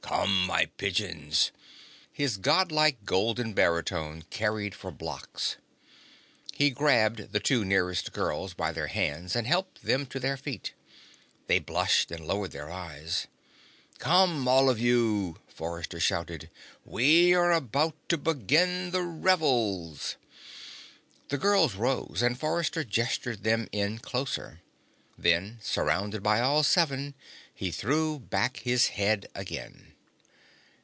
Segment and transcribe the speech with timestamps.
[0.11, 1.51] "Come, my pigeons!"
[2.11, 5.55] His Godlike golden baritone carried for blocks.
[6.51, 10.73] He grabbed the two nearest girls by their hands and helped them to their feet.
[11.47, 13.27] They blushed and lowered their eyes.
[13.99, 16.49] "Come, all of you!" Forrester shouted.
[16.83, 20.17] "We are about to begin the revels!"
[21.29, 24.59] The girls rose and Forrester gestured them in closer.
[25.17, 27.13] Then, surrounded by all seven,
[27.55, 29.87] he threw back his head again.